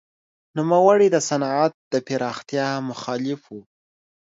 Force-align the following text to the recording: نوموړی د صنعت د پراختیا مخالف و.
نوموړی 0.57 1.07
د 1.11 1.17
صنعت 1.29 1.73
د 1.91 1.95
پراختیا 2.07 2.67
مخالف 2.89 3.41
و. 3.53 3.57